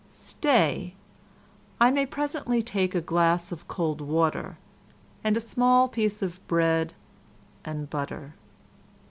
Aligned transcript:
"Stay—I 0.09 1.91
may 1.91 2.07
presently 2.07 2.63
take 2.63 2.95
a 2.95 3.01
glass 3.01 3.51
of 3.51 3.67
cold 3.67 4.01
water—and 4.01 5.37
a 5.37 5.39
small 5.39 5.87
piece 5.87 6.23
of 6.23 6.39
bread 6.47 6.95
and 7.63 7.87
butter." 7.87 8.33